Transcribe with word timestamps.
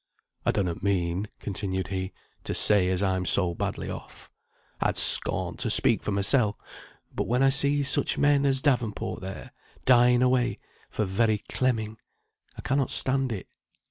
"I 0.47 0.51
donnot 0.51 0.81
mean," 0.81 1.27
continued 1.39 1.89
he, 1.89 2.11
"to 2.45 2.55
say 2.55 2.89
as 2.89 3.03
I'm 3.03 3.23
so 3.23 3.53
badly 3.53 3.87
off. 3.87 4.31
I'd 4.79 4.97
scorn 4.97 5.57
to 5.57 5.69
speak 5.69 6.01
for 6.01 6.11
mysel; 6.11 6.57
but 7.13 7.27
when 7.27 7.43
I 7.43 7.49
see 7.49 7.83
such 7.83 8.17
men 8.17 8.43
as 8.43 8.63
Davenport 8.63 9.21
there 9.21 9.51
dying 9.85 10.23
away, 10.23 10.57
for 10.89 11.05
very 11.05 11.37
clemming, 11.49 11.97
I 12.57 12.61
cannot 12.61 12.89
stand 12.89 13.31
it. 13.31 13.47